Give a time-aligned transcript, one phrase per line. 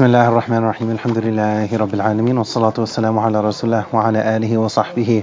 [0.00, 4.58] بسم الله الرحمن الرحيم الحمد لله رب العالمين والصلاة والسلام على رسول الله وعلى آله
[4.58, 5.22] وصحبه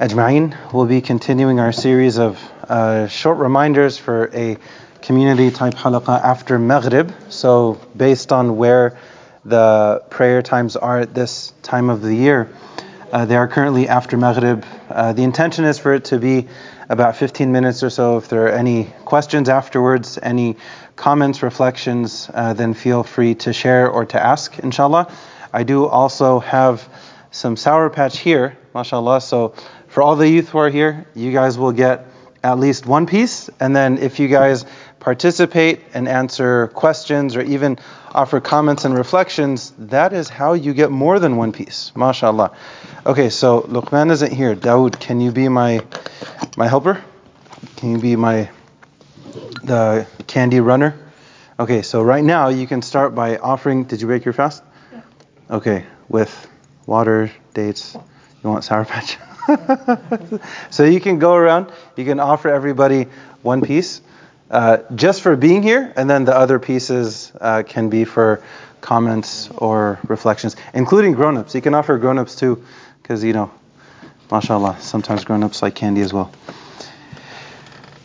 [0.00, 2.38] أجمعين We'll be continuing our series of
[2.68, 4.58] uh, short reminders for a
[5.00, 7.12] community type halaqa after Maghrib.
[7.30, 8.98] So based on where
[9.44, 12.50] the prayer times are at this time of the year,
[13.10, 14.64] uh, they are currently after Maghrib.
[14.90, 16.46] Uh, the intention is for it to be
[16.90, 18.18] about 15 minutes or so.
[18.18, 20.56] If there are any questions afterwards, any
[20.95, 25.11] comments, reflections, uh, then feel free to share or to ask, inshallah.
[25.51, 26.87] I do also have
[27.31, 29.21] some Sour Patch here, mashallah.
[29.21, 29.53] So
[29.87, 32.07] for all the youth who are here, you guys will get
[32.43, 33.49] at least one piece.
[33.59, 34.65] And then if you guys
[34.99, 37.77] participate and answer questions or even
[38.11, 41.91] offer comments and reflections, that is how you get more than one piece.
[41.95, 42.55] MashaAllah.
[43.05, 44.55] Okay, so Luqman isn't here.
[44.55, 45.81] Dawood, can you be my
[46.55, 47.03] my helper?
[47.77, 48.49] Can you be my
[49.63, 50.95] the candy runner?
[51.59, 53.83] Okay, so right now you can start by offering.
[53.83, 54.63] Did you break your fast?
[54.91, 55.01] Yeah.
[55.51, 56.33] Okay, with
[56.87, 57.93] water, dates.
[58.43, 59.19] You want Sour Patch?
[60.71, 61.71] so you can go around.
[61.95, 63.05] You can offer everybody
[63.43, 64.01] one piece.
[64.49, 68.41] Uh, just for being here, and then the other pieces uh, can be for
[68.81, 71.53] comments or reflections, including grown-ups.
[71.53, 72.63] You can offer grown-ups too,
[73.03, 73.51] because you know,
[74.31, 76.31] mashallah, sometimes grown-ups like candy as well.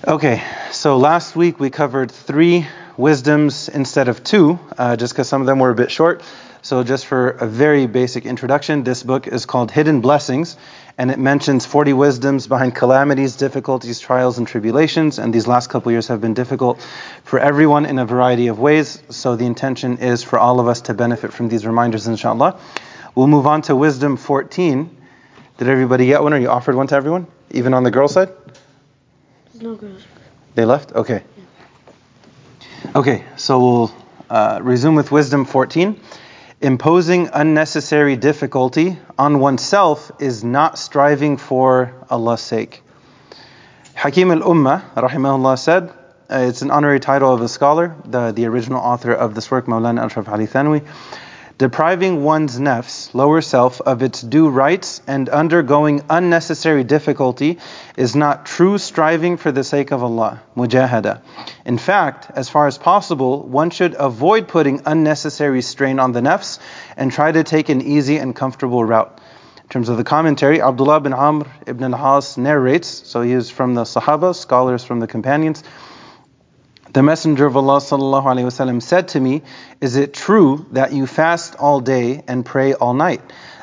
[0.08, 0.42] Okay,
[0.72, 5.46] so last week we covered three wisdoms instead of two, uh, just because some of
[5.46, 6.22] them were a bit short.
[6.62, 10.56] So just for a very basic introduction, this book is called Hidden Blessings,
[10.96, 15.18] and it mentions 40 wisdoms behind calamities, difficulties, trials, and tribulations.
[15.18, 16.80] And these last couple years have been difficult
[17.24, 19.02] for everyone in a variety of ways.
[19.10, 22.58] So the intention is for all of us to benefit from these reminders, inshallah.
[23.14, 24.88] We'll move on to wisdom 14.
[25.58, 26.32] Did everybody get one?
[26.32, 28.30] Or you offered one to everyone, even on the girl side?
[29.60, 29.78] No.
[30.54, 30.92] They left?
[30.92, 31.22] Okay.
[32.94, 33.92] Okay, so we'll
[34.30, 36.00] uh, resume with wisdom 14.
[36.60, 42.82] Imposing unnecessary difficulty on oneself is not striving for Allah's sake.
[43.94, 45.90] Hakim al Ummah, rahimahullah, said,
[46.30, 49.66] uh, it's an honorary title of a scholar, the, the original author of this work,
[49.66, 50.86] Maulana Ashraf Ali Thanwi.
[51.58, 57.58] Depriving one's nafs, lower self, of its due rights and undergoing unnecessary difficulty
[57.96, 61.20] is not true striving for the sake of Allah, mujahada.
[61.64, 66.60] In fact, as far as possible, one should avoid putting unnecessary strain on the nafs
[66.96, 69.20] and try to take an easy and comfortable route.
[69.56, 73.74] In terms of the commentary, Abdullah bin Amr ibn al-Has narrates, so he is from
[73.74, 75.64] the Sahaba, scholars from the companions,
[76.97, 79.41] the Messenger of Allah وسلم, said to me,
[79.81, 83.21] Is it true that you fast all day and pray all night?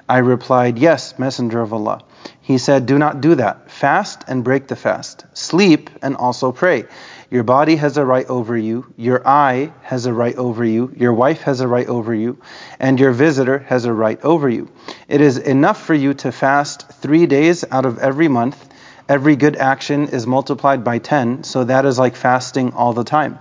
[0.09, 2.03] I replied, Yes, Messenger of Allah.
[2.41, 3.71] He said, Do not do that.
[3.71, 5.25] Fast and break the fast.
[5.35, 6.87] Sleep and also pray.
[7.31, 11.15] Your body has a right over you, your eye has a right over you, your
[11.15, 12.39] wife has a right over you,
[12.81, 14.69] and your visitor has a right over you.
[15.07, 18.69] It is enough for you to fast three days out of every month
[19.08, 23.40] every good action is multiplied by 10, so that is like fasting all the time.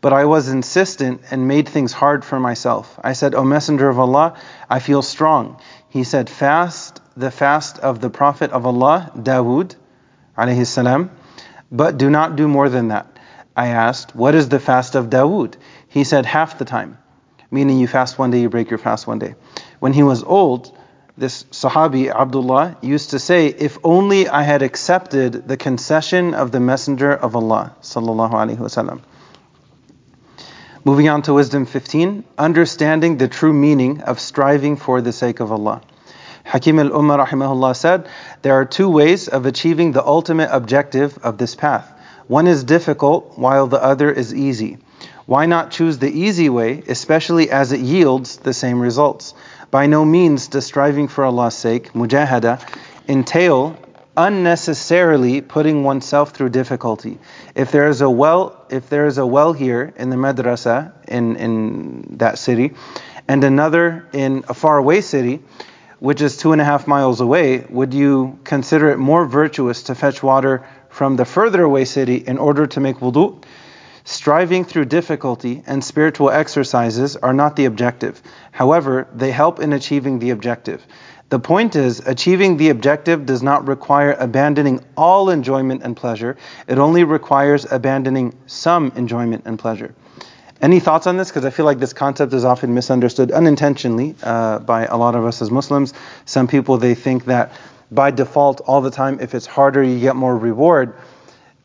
[0.00, 2.98] But I was insistent and made things hard for myself.
[3.02, 4.38] I said, O Messenger of Allah,
[4.68, 5.60] I feel strong.
[5.88, 9.76] He said, Fast the fast of the Prophet of Allah, Dawood,
[10.36, 11.10] alayhi salam,
[11.70, 13.18] but do not do more than that.
[13.56, 15.54] I asked, What is the fast of Dawood?
[15.88, 16.98] He said, Half the time,
[17.50, 19.36] meaning you fast one day, you break your fast one day.
[19.78, 20.76] When he was old,
[21.16, 26.58] this Sahabi, Abdullah, used to say, If only I had accepted the concession of the
[26.58, 27.74] Messenger of Allah.
[27.82, 29.00] Sallallahu Alaihi Wasallam.
[30.84, 35.52] Moving on to wisdom 15, understanding the true meaning of striving for the sake of
[35.52, 35.82] Allah.
[36.44, 38.08] Hakim al Ummah rahimahullah said,
[38.42, 41.90] There are two ways of achieving the ultimate objective of this path.
[42.26, 44.78] One is difficult, while the other is easy.
[45.26, 49.32] Why not choose the easy way, especially as it yields the same results?
[49.74, 52.60] By no means does striving for Allah's sake, mujahada,
[53.08, 53.76] entail
[54.16, 57.18] unnecessarily putting oneself through difficulty.
[57.56, 61.34] If there is a well, if there is a well here in the madrasa in
[61.34, 62.74] in that city,
[63.26, 65.42] and another in a faraway city,
[65.98, 69.96] which is two and a half miles away, would you consider it more virtuous to
[69.96, 73.42] fetch water from the further away city in order to make wudu?
[74.06, 78.20] Striving through difficulty and spiritual exercises are not the objective.
[78.52, 80.86] However, they help in achieving the objective.
[81.30, 86.36] The point is, achieving the objective does not require abandoning all enjoyment and pleasure,
[86.68, 89.94] it only requires abandoning some enjoyment and pleasure.
[90.60, 91.30] Any thoughts on this?
[91.30, 95.24] Because I feel like this concept is often misunderstood unintentionally uh, by a lot of
[95.24, 95.94] us as Muslims.
[96.26, 97.52] Some people they think that
[97.90, 100.94] by default, all the time, if it's harder, you get more reward.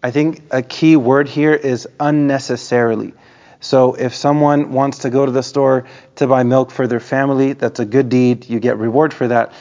[0.02, 3.14] I think a key word here is unnecessarily.
[3.60, 5.86] So if someone wants to go to the store
[6.16, 8.50] to buy milk for their family, that's a good deed.
[8.50, 9.52] You get reward for that.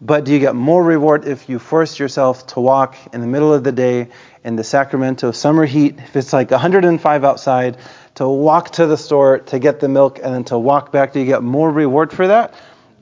[0.00, 3.52] But do you get more reward if you force yourself to walk in the middle
[3.52, 4.08] of the day
[4.44, 7.78] in the Sacramento summer heat, if it's like 105 outside,
[8.16, 11.12] to walk to the store to get the milk and then to walk back?
[11.12, 12.54] Do you get more reward for that?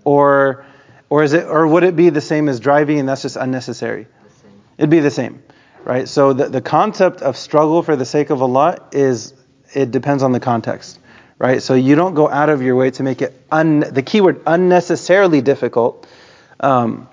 [0.04, 0.64] Or
[1.10, 4.06] or is it or would it be the same as driving and that's just unnecessary?
[4.78, 5.42] It'd be the same.
[5.84, 6.08] Right?
[6.08, 9.34] So the, the concept of struggle for the sake of Allah is
[9.74, 10.98] it depends on the context,
[11.38, 11.62] right?
[11.62, 15.40] So you don't go out of your way to make it un, the keyword unnecessarily
[15.40, 16.06] difficult.
[16.60, 17.08] Um,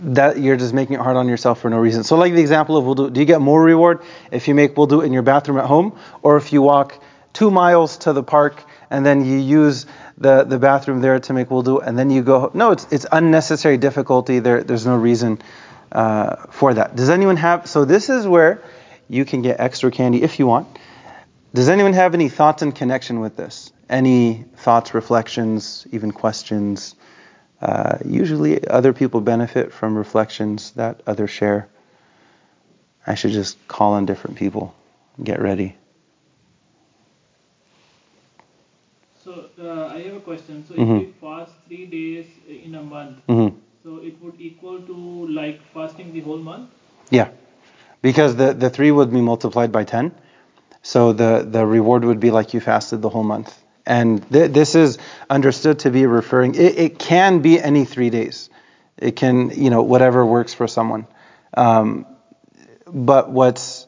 [0.00, 2.04] that you're just making it hard on yourself for no reason.
[2.04, 5.04] So, like the example of wudu, do you get more reward if you make wudu
[5.04, 7.02] in your bathroom at home, or if you walk
[7.32, 9.86] two miles to the park and then you use
[10.16, 12.50] the, the bathroom there to make wudu and then you go?
[12.54, 14.38] No, it's it's unnecessary difficulty.
[14.38, 15.40] There there's no reason
[15.92, 16.96] uh, for that.
[16.96, 17.66] Does anyone have?
[17.68, 18.62] So this is where
[19.08, 20.68] you can get extra candy if you want.
[21.54, 23.72] Does anyone have any thoughts in connection with this?
[23.88, 26.94] Any thoughts, reflections, even questions?
[27.60, 31.68] Uh, usually, other people benefit from reflections that others share.
[33.06, 34.74] I should just call on different people.
[35.22, 35.74] Get ready.
[39.24, 40.64] So, uh, I have a question.
[40.68, 41.00] So, Mhm.
[41.00, 43.48] if we fast three days in a month, hmm
[43.82, 44.94] so it would equal to
[45.28, 46.70] like fasting the whole month?
[47.10, 47.30] Yeah,
[48.02, 50.12] because the, the three would be multiplied by 10.
[50.82, 53.56] So the, the reward would be like you fasted the whole month.
[53.86, 54.98] And th- this is
[55.30, 58.50] understood to be referring, it, it can be any three days.
[58.96, 61.06] It can, you know, whatever works for someone.
[61.54, 62.06] Um,
[62.86, 63.86] but what's,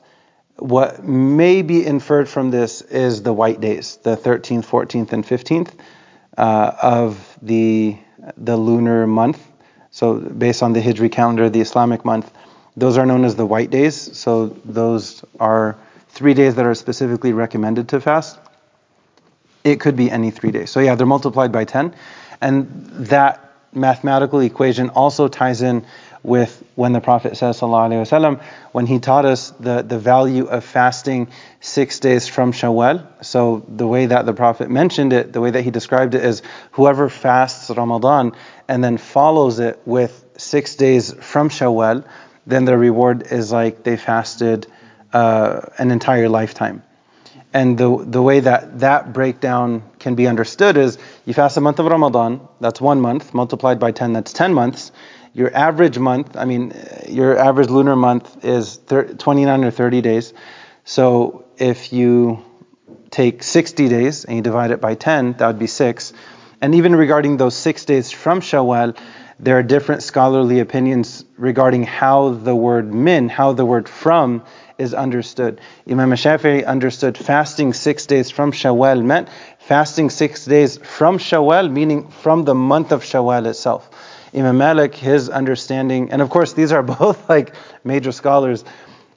[0.56, 5.72] what may be inferred from this is the white days, the 13th, 14th, and 15th
[6.36, 7.96] uh, of the,
[8.36, 9.49] the lunar month.
[9.90, 12.32] So based on the Hijri calendar, the Islamic month,
[12.76, 14.16] those are known as the white days.
[14.16, 15.76] So those are
[16.08, 18.38] three days that are specifically recommended to fast.
[19.64, 20.70] It could be any three days.
[20.70, 21.94] So yeah, they're multiplied by 10.
[22.40, 25.84] And that mathematical equation also ties in
[26.22, 31.28] with when the Prophet says, alaihi when he taught us the, the value of fasting
[31.60, 33.06] six days from Shawwal.
[33.24, 36.42] So the way that the Prophet mentioned it, the way that he described it is
[36.72, 38.32] whoever fasts Ramadan
[38.68, 42.04] and then follows it with six days from Shawwal,
[42.46, 44.66] then the reward is like they fasted
[45.12, 46.82] uh, an entire lifetime.
[47.52, 51.80] And the the way that that breakdown can be understood is you fast a month
[51.80, 54.92] of Ramadan, that's one month, multiplied by 10, that's 10 months.
[55.32, 56.72] Your average month, I mean,
[57.08, 60.32] your average lunar month is thir- 29 or 30 days.
[60.84, 62.44] So if you
[63.10, 66.12] take 60 days and you divide it by 10, that would be six.
[66.60, 68.96] And even regarding those six days from Shawwal,
[69.38, 74.42] there are different scholarly opinions regarding how the word min, how the word from
[74.76, 75.60] is understood.
[75.88, 79.28] Imam Shafi'i understood fasting six days from Shawwal meant
[79.58, 83.88] fasting six days from Shawwal, meaning from the month of Shawwal itself.
[84.34, 87.54] Imam Malik, his understanding, and of course these are both like
[87.84, 88.64] major scholars,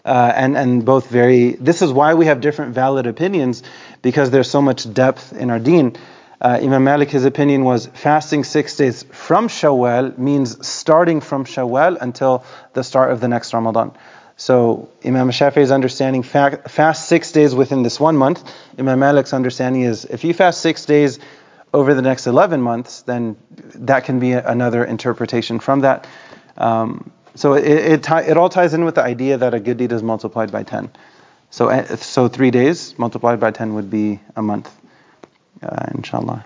[0.06, 1.51] uh, and and both very.
[1.54, 3.63] This is why we have different valid opinions
[4.01, 5.95] because there's so much depth in our Deen.
[6.42, 11.98] Uh, Imam Malik, his opinion was fasting six days from Shawwal means starting from Shawwal
[12.01, 12.44] until
[12.74, 13.94] the start of the next Ramadan.
[14.36, 18.44] So Imam Shafi'i's understanding fa- fast six days within this one month.
[18.77, 21.19] Imam Malik's understanding is if you fast six days
[21.74, 23.36] over the next 11 months, then
[23.76, 26.07] that can be another interpretation from that.
[26.57, 29.92] Um, so it, it, it all ties in with the idea that a good deed
[29.92, 30.92] is multiplied by 10.
[31.50, 34.71] So, uh, so three days multiplied by 10 would be a month,
[35.64, 36.45] uh, inshallah.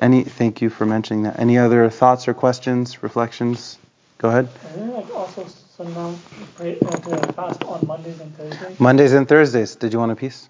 [0.00, 1.38] Any, thank you for mentioning that.
[1.38, 3.78] Any other thoughts or questions, reflections?
[4.18, 4.48] Go ahead.
[4.76, 6.14] Like also sunnah
[6.56, 8.80] pray uh, fast on Mondays and Thursdays?
[8.80, 9.76] Mondays and Thursdays.
[9.76, 10.48] Did you want a piece?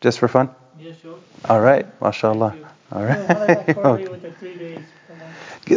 [0.00, 0.50] Just for fun?
[0.78, 1.18] Yeah, sure.
[1.48, 2.73] All right, mashallah.
[2.94, 3.26] Thank you.
[3.26, 4.80] So how does that correlate with the three days?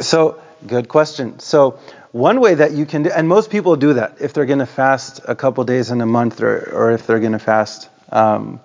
[0.02, 1.40] So, good question.
[1.40, 1.80] So,
[2.12, 4.66] one way that you can do, and most people do that if they're going to
[4.66, 8.60] fast a couple days in a month, or, or if they're going to fast, um,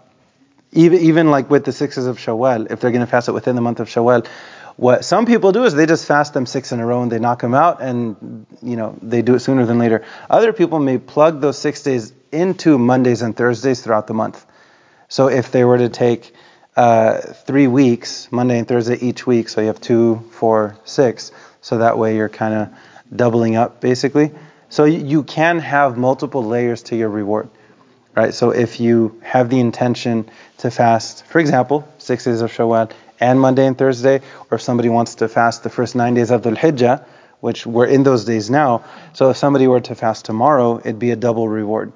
[0.73, 3.57] even even like with the sixes of Shawwal, if they're going to fast it within
[3.57, 4.27] the month of Shawwal,
[4.77, 7.19] what some people do is they just fast them six in a row and they
[7.19, 10.05] knock them out, and you know they do it sooner than later.
[10.29, 14.45] Other people may plug those six days into Mondays and Thursdays throughout the month.
[15.09, 16.35] So if they were to take
[16.77, 21.79] uh, three weeks, Monday and Thursday each week, so you have two, four, six, so
[21.79, 22.69] that way you're kind of
[23.15, 24.31] doubling up basically.
[24.69, 27.51] So you, can have multiple layers to your reward,
[28.15, 28.33] right?
[28.33, 33.39] So if you have the intention to fast, for example, six days of Shawwal and
[33.39, 36.57] Monday and Thursday, or if somebody wants to fast the first nine days of Dhul
[36.57, 37.05] Hijjah,
[37.41, 41.11] which we're in those days now, so if somebody were to fast tomorrow, it'd be
[41.11, 41.93] a double reward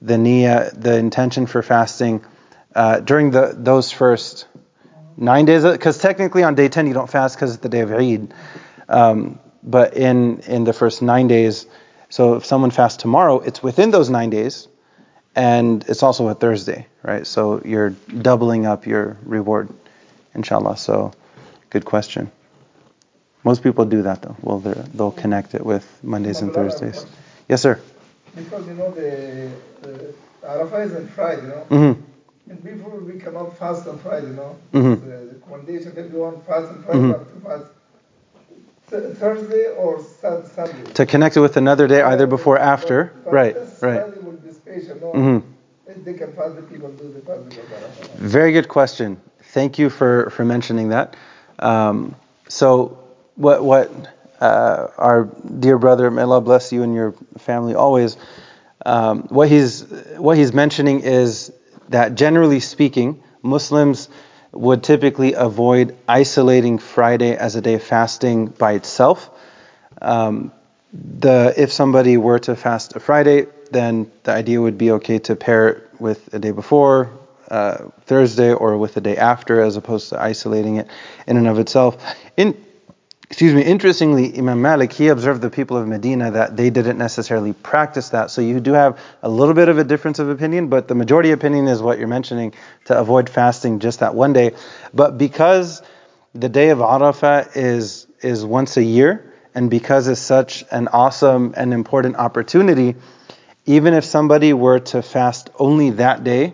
[0.00, 2.24] the niyyah, the intention for fasting
[2.74, 4.46] uh, during the those first
[5.16, 7.92] nine days, because technically on day 10 you don't fast because it's the day of
[7.92, 8.32] Eid.
[8.88, 11.66] Um, but in in the first nine days,
[12.08, 14.68] so if someone fasts tomorrow, it's within those nine days,
[15.36, 17.26] and it's also a Thursday, right?
[17.26, 19.68] So you're doubling up your reward,
[20.34, 20.76] inshallah.
[20.76, 21.12] So,
[21.68, 22.30] good question.
[23.44, 24.36] Most people do that though.
[24.42, 27.06] Well, they'll connect it with Mondays and Thursdays.
[27.48, 27.80] Yes, sir.
[28.34, 29.50] Because you know the,
[29.82, 31.94] the Arafah is on Friday, you know.
[31.94, 32.09] hmm
[32.50, 34.56] And before we cannot fast on Friday, you know.
[34.72, 35.00] Mhm.
[35.04, 37.06] The, the condition that we want fast on Friday, Mhm.
[37.06, 37.66] we have to fast
[38.90, 40.92] Th- Thursday or Sun- Sunday.
[40.94, 42.98] To connect it with another day, either before or after.
[43.04, 44.02] But, but Right, right.
[44.02, 45.42] Friday will be special, no.
[46.04, 48.10] They can fast the people do the fast.
[48.18, 49.20] Very good question.
[49.52, 51.16] Thank you for, for mentioning that.
[51.58, 52.14] Um,
[52.48, 52.98] so,
[53.36, 53.90] what what
[54.40, 55.28] uh, our
[55.58, 58.16] dear brother, may Allah bless you and your family always.
[58.86, 59.82] Um, what he's
[60.16, 61.52] what he's mentioning is
[61.90, 64.08] that generally speaking, Muslims
[64.52, 69.30] would typically avoid isolating Friday as a day of fasting by itself.
[70.02, 70.52] Um,
[70.92, 75.36] the if somebody were to fast a Friday, then the idea would be okay to
[75.36, 77.10] pair it with a day before,
[77.48, 80.88] uh, Thursday, or with the day after, as opposed to isolating it
[81.26, 82.02] in and of itself.
[82.36, 82.56] In
[83.30, 87.52] excuse me, interestingly, Imam Malik he observed the people of Medina that they didn't necessarily
[87.52, 88.30] practice that.
[88.32, 91.30] So you do have a little bit of a difference of opinion, but the majority
[91.30, 92.54] opinion is what you're mentioning
[92.86, 94.56] to avoid fasting just that one day.
[94.92, 95.80] But because
[96.34, 101.54] the day of Arafah is is once a year, and because it's such an awesome
[101.56, 102.96] and important opportunity,
[103.64, 106.52] even if somebody were to fast only that day,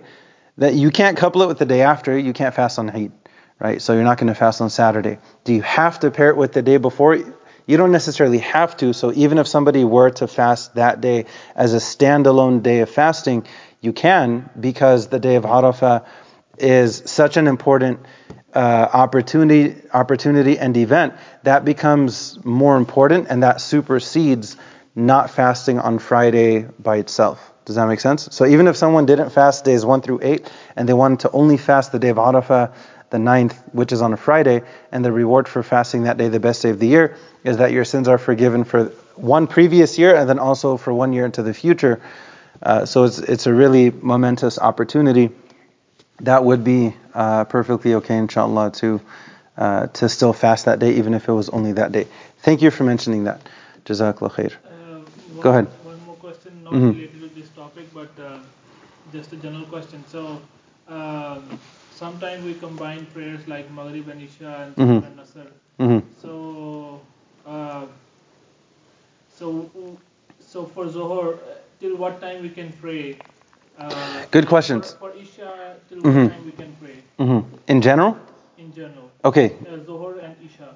[0.59, 3.12] that you can't couple it with the day after, you can't fast on Eid,
[3.59, 3.81] right?
[3.81, 5.19] So you're not going to fast on Saturday.
[5.45, 7.17] Do you have to pair it with the day before?
[7.67, 8.93] You don't necessarily have to.
[8.93, 13.47] So even if somebody were to fast that day as a standalone day of fasting,
[13.81, 16.07] you can because the day of Arafah
[16.59, 18.01] is such an important
[18.55, 24.57] uh, opportunity, opportunity and event that becomes more important and that supersedes
[24.95, 27.53] not fasting on Friday by itself.
[27.67, 28.29] Does that make sense?
[28.31, 31.57] So even if someone didn't fast days one through eight and they wanted to only
[31.57, 32.73] fast the day of Arafah,
[33.11, 36.41] the ninth, which is on a Friday, and the reward for fasting that day, the
[36.41, 38.87] best day of the year, is that your sins are forgiven for
[39.17, 42.01] one previous year and then also for one year into the future.
[42.63, 45.31] Uh, so it's it's a really momentous opportunity.
[46.21, 49.01] That would be uh, perfectly okay, inshallah, to
[49.57, 52.07] uh, to still fast that day, even if it was only that day.
[52.39, 53.41] Thank you for mentioning that.
[53.85, 54.53] Jazakallah khair.
[54.53, 55.01] Uh,
[55.35, 55.67] one, Go ahead.
[55.85, 56.93] One more question, not Mhm.
[56.95, 58.39] related to this topic, but uh,
[59.13, 60.05] just a general question.
[60.09, 60.41] So,
[60.89, 61.59] um,
[61.97, 65.00] sometimes we combine prayers like Maghrib and Isha and Mhm.
[65.00, 65.47] Dhuhr and Asr.
[65.79, 67.00] hmm So,
[67.47, 67.85] uh,
[69.38, 69.71] so,
[70.41, 71.38] so for Zohar, uh,
[71.81, 73.17] till what time we can pray?
[73.79, 74.93] Uh, Good questions.
[74.95, 76.23] For, for Isha, till Mhm.
[76.25, 78.17] what time we can pray hmm In general,
[78.59, 79.11] in general?
[79.25, 80.69] okay, Uh, Zohar and Isha.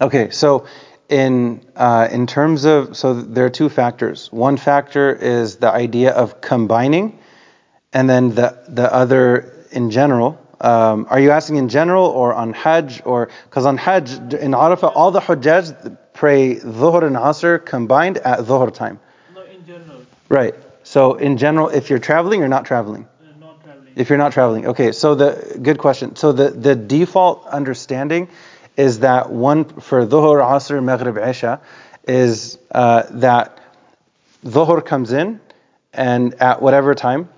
[0.00, 0.64] Okay, so
[1.08, 4.28] in uh, in terms of so there are two factors.
[4.32, 7.18] One factor is the idea of combining,
[7.92, 10.38] and then the the other in general.
[10.60, 14.92] Um, are you asking in general or on Hajj or because on Hajj in Arafah
[14.94, 19.00] all the Hujjaj pray Dhuhr and Asr combined at Dhuhr time.
[19.34, 20.54] No, in general, Right.
[20.84, 23.06] So in general, if you're traveling or not traveling.
[23.20, 23.92] uh, not traveling.
[23.96, 24.66] If you're not traveling.
[24.68, 26.16] Okay, so the good question.
[26.16, 28.28] So the, the default understanding
[28.76, 31.60] is that one for Dhuhr, Asr, Maghrib, Isha
[32.06, 33.58] is uh, that
[34.44, 35.40] Dhuhr comes in
[35.92, 37.28] and at whatever time,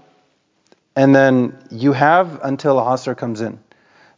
[0.97, 3.61] and then you have until Asr comes in.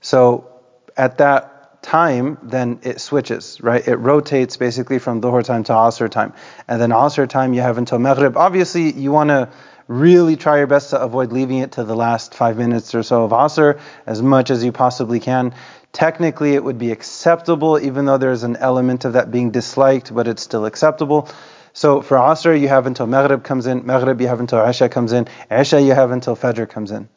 [0.01, 0.49] So
[0.97, 3.87] at that time, then it switches, right?
[3.87, 6.33] It rotates basically from Dhuhr time to Asr time.
[6.69, 8.37] And then Asr time you have until Maghrib.
[8.37, 9.49] Obviously, you want to
[9.89, 13.25] really try your best to avoid leaving it to the last five minutes or so
[13.25, 15.55] of Asr as much as you possibly can.
[15.93, 20.29] Technically, it would be acceptable, even though there's an element of that being disliked, but
[20.29, 21.29] it's still acceptable.
[21.73, 23.87] So for Asr, you have until Maghrib comes in.
[23.87, 25.29] Maghrib, you have until Isha comes in.
[25.51, 27.09] Isha, you have until Fajr comes in.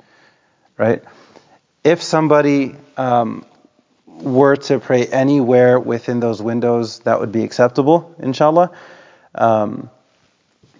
[0.77, 1.03] Right?
[1.83, 3.45] If somebody um,
[4.05, 8.71] were to pray anywhere within those windows, that would be acceptable, inshallah.
[9.33, 9.89] Um,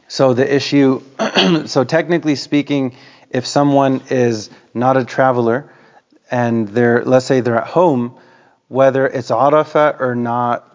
[0.07, 1.01] so the issue,
[1.65, 2.95] so technically speaking,
[3.29, 5.71] if someone is not a traveler
[6.29, 8.17] and they're, let's say they're at home,
[8.67, 10.70] whether it's Arafah or not,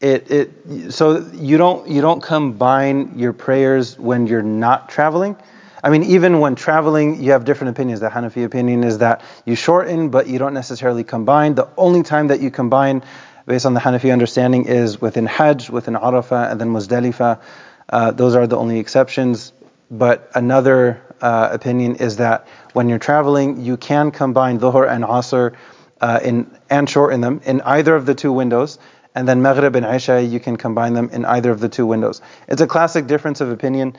[0.00, 5.36] it, it, so you don't, you don't combine your prayers when you're not traveling.
[5.82, 8.00] I mean, even when traveling, you have different opinions.
[8.00, 11.54] The Hanafi opinion is that you shorten, but you don't necessarily combine.
[11.54, 13.02] The only time that you combine,
[13.46, 17.40] based on the Hanafi understanding, is within Hajj, within Arafah, and then Muzdalifah.
[17.88, 19.52] Uh, those are the only exceptions.
[19.90, 25.56] But another uh, opinion is that when you're traveling, you can combine dhuhr and asr
[26.00, 28.78] uh, in, and shorten them in either of the two windows.
[29.14, 32.22] And then maghrib and isha, you can combine them in either of the two windows.
[32.46, 33.96] It's a classic difference of opinion.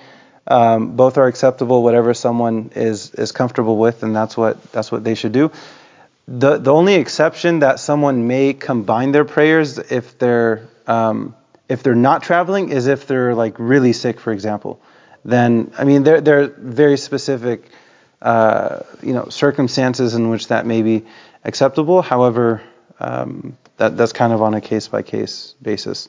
[0.48, 5.03] Um, both are acceptable, whatever someone is is comfortable with, and that's what that's what
[5.03, 5.51] they should do.
[6.27, 11.36] The the only exception that someone may combine their prayers if they're um,
[11.70, 14.82] if they're not traveling is if they're like really sick, for example.
[15.24, 17.70] Then I mean there there are very specific
[18.22, 21.06] uh, you know circumstances in which that may be
[21.44, 22.01] acceptable.
[22.01, 22.62] However,
[23.00, 26.07] um, that that's kind of on a case by case basis.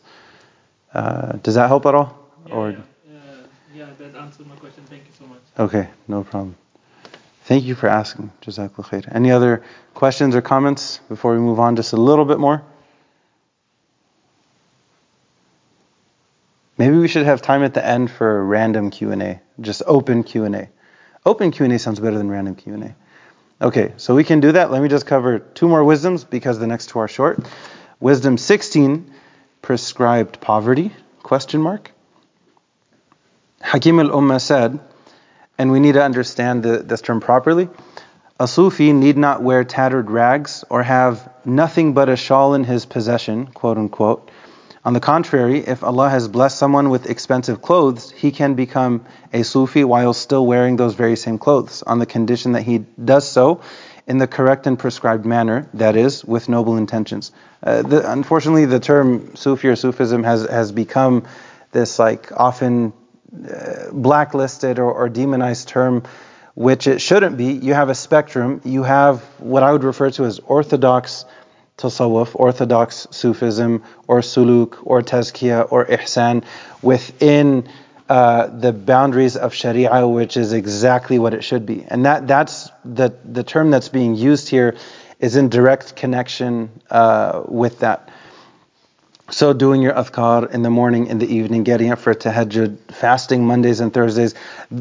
[0.93, 2.09] Uh, does that help at all?
[2.47, 4.85] Yeah, or yeah, uh, yeah, that answered my question.
[4.85, 5.41] Thank you so much.
[5.59, 6.57] okay, no problem.
[7.45, 8.31] Thank you for asking.
[8.43, 9.15] Jazakallah khair.
[9.15, 9.65] Any other
[9.95, 12.63] questions or comments before we move on just a little bit more?
[16.77, 20.69] Maybe we should have time at the end for a random Q&A, just open Q&A.
[21.25, 22.95] Open Q&A sounds better than random Q&A.
[23.63, 24.73] Okay, so we can do that.
[24.73, 27.39] Let me just cover two more wisdoms because the next two are short.
[28.01, 29.09] Wisdom 16,
[29.63, 30.91] prescribed poverty,
[31.23, 31.93] question mark.
[33.61, 34.81] Hakim al-Ummah said,
[35.59, 37.69] and we need to understand the, this term properly,
[38.41, 42.85] a Sufi need not wear tattered rags or have nothing but a shawl in his
[42.85, 44.29] possession, quote unquote.
[44.85, 49.45] On the contrary, if Allah has blessed someone with expensive clothes, he can become a
[49.45, 53.61] Sufi while still wearing those very same clothes, on the condition that he does so
[54.09, 57.31] in the correct and prescribed manner, that is, with noble intentions.
[57.63, 61.27] Uh, the, unfortunately, the term Sufi or Sufism has, has become
[61.71, 62.93] this like often
[63.33, 66.03] uh, blacklisted or, or demonized term,
[66.55, 67.53] which it shouldn't be.
[67.53, 68.61] You have a spectrum.
[68.65, 71.25] You have what I would refer to as orthodox
[71.79, 76.45] tasawwuf, orthodox Sufism, or suluk, or tazkiyah, or ihsan
[76.83, 77.69] within
[78.09, 81.85] uh, the boundaries of Sharia, which is exactly what it should be.
[81.89, 84.77] And that that's the the term that's being used here
[85.19, 88.11] is in direct connection uh, with that.
[89.31, 93.47] So doing your adhkar in the morning, in the evening, getting up for tahajjud, fasting
[93.47, 94.35] Mondays and Thursdays,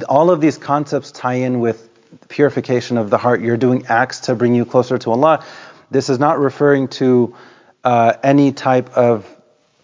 [0.10, 1.88] all of these concepts tie in with
[2.27, 3.39] purification of the heart.
[3.39, 5.45] You're doing acts to bring you closer to Allah.
[5.91, 7.36] This is not referring to
[7.84, 9.27] uh, any type of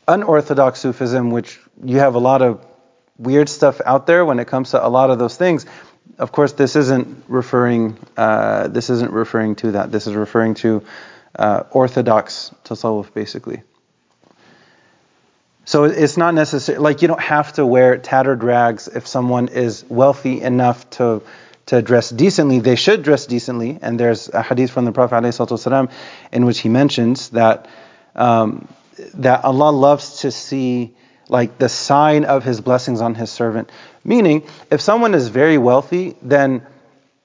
[0.08, 2.66] unorthodox Sufism, which you have a lot of
[3.18, 5.66] weird stuff out there when it comes to a lot of those things.
[6.18, 7.98] Of course, this isn't referring.
[8.16, 9.92] Uh, this isn't referring to that.
[9.92, 10.84] This is referring to
[11.36, 13.62] uh, orthodox tasawwuf, basically.
[15.66, 16.78] So it's not necessary.
[16.80, 21.22] Like you don't have to wear tattered rags if someone is wealthy enough to
[21.68, 22.60] to dress decently.
[22.60, 23.80] They should dress decently.
[23.82, 25.92] And there's a hadith from the Prophet ﷺ
[26.32, 27.70] in which he mentions that
[28.16, 28.68] um,
[29.16, 30.96] that Allah loves to see
[31.30, 33.70] like the sign of His blessings on His servant.
[34.04, 36.66] Meaning, if someone is very wealthy, then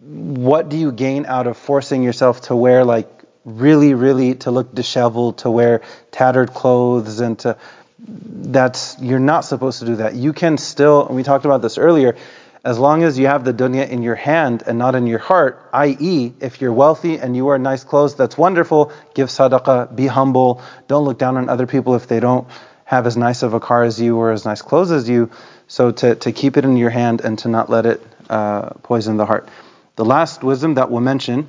[0.00, 3.08] what do you gain out of forcing yourself to wear like
[3.44, 7.56] really, really to look disheveled, to wear tattered clothes, and to
[7.98, 10.14] that's you're not supposed to do that.
[10.14, 12.16] You can still, and we talked about this earlier,
[12.64, 15.68] as long as you have the dunya in your hand and not in your heart,
[15.72, 18.92] i.e., if you're wealthy and you wear nice clothes, that's wonderful.
[19.14, 22.46] Give sadaqah, be humble, don't look down on other people if they don't
[22.84, 25.30] have as nice of a car as you or as nice clothes as you.
[25.66, 29.16] So to, to keep it in your hand and to not let it uh, poison
[29.16, 29.48] the heart.
[29.96, 31.48] The last wisdom that we'll mention,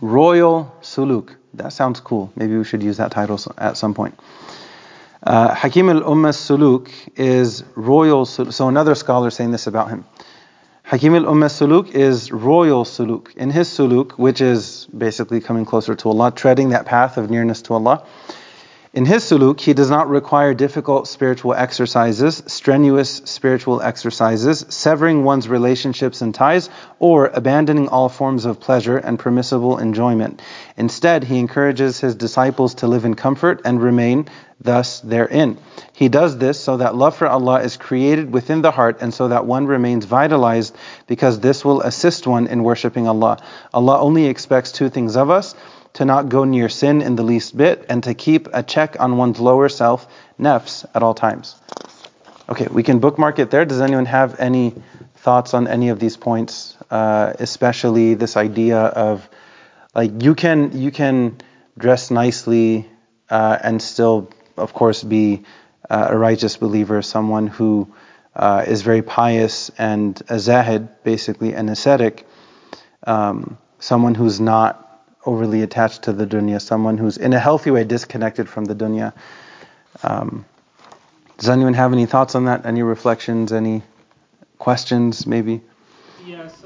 [0.00, 1.36] royal suluk.
[1.54, 2.32] That sounds cool.
[2.36, 4.18] Maybe we should use that title at some point.
[5.26, 8.26] Uh, Hakim al-Ummah Suluk is royal.
[8.26, 10.04] So another scholar saying this about him.
[10.84, 13.34] Hakim al-Ummah Suluk is royal suluk.
[13.34, 17.62] In his suluk, which is basically coming closer to Allah, treading that path of nearness
[17.62, 18.06] to Allah,
[18.96, 25.50] in his suluk, he does not require difficult spiritual exercises, strenuous spiritual exercises, severing one's
[25.50, 30.40] relationships and ties, or abandoning all forms of pleasure and permissible enjoyment.
[30.78, 34.28] Instead, he encourages his disciples to live in comfort and remain
[34.60, 35.58] thus therein.
[35.92, 39.28] He does this so that love for Allah is created within the heart and so
[39.28, 40.74] that one remains vitalized
[41.06, 43.38] because this will assist one in worshipping Allah.
[43.72, 45.54] Allah only expects two things of us
[45.96, 49.16] to not go near sin in the least bit, and to keep a check on
[49.16, 50.06] one's lower self,
[50.38, 51.56] nafs, at all times.
[52.50, 53.64] Okay, we can bookmark it there.
[53.64, 54.74] Does anyone have any
[55.16, 59.26] thoughts on any of these points, uh, especially this idea of
[59.94, 61.38] like you can you can
[61.78, 62.86] dress nicely
[63.30, 65.44] uh, and still, of course, be
[65.88, 67.92] uh, a righteous believer, someone who
[68.34, 72.26] uh, is very pious and a zahid, basically an ascetic,
[73.06, 74.82] um, someone who's not
[75.24, 79.12] overly attached to the dunya, someone who's in a healthy way disconnected from the dunya.
[80.02, 80.44] Um,
[81.38, 82.64] does anyone have any thoughts on that?
[82.64, 83.52] Any reflections?
[83.52, 83.82] Any
[84.58, 85.60] questions, maybe?
[86.24, 86.48] Yeah.
[86.48, 86.65] So